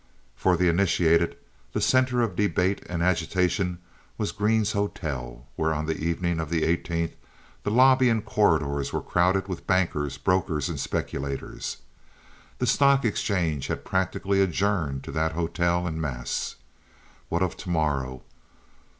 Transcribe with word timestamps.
For 0.35 0.57
the 0.57 0.67
initiated 0.67 1.37
the 1.73 1.79
center 1.79 2.23
of 2.23 2.35
debate 2.35 2.83
and 2.89 3.03
agitation 3.03 3.77
was 4.17 4.31
Green's 4.31 4.71
Hotel, 4.71 5.45
where 5.55 5.75
on 5.75 5.85
the 5.85 5.95
evening 5.95 6.39
of 6.39 6.49
the 6.49 6.63
eighteenth 6.63 7.13
the 7.61 7.69
lobby 7.69 8.09
and 8.09 8.25
corridors 8.25 8.91
were 8.91 9.03
crowded 9.03 9.47
with 9.47 9.67
bankers, 9.67 10.17
brokers, 10.17 10.69
and 10.69 10.79
speculators. 10.79 11.83
The 12.57 12.65
stock 12.65 13.05
exchange 13.05 13.67
had 13.67 13.85
practically 13.85 14.41
adjourned 14.41 15.03
to 15.03 15.11
that 15.11 15.33
hotel 15.33 15.85
en 15.85 16.01
masse. 16.01 16.55
What 17.29 17.43
of 17.43 17.55
the 17.55 17.69
morrow? 17.69 18.23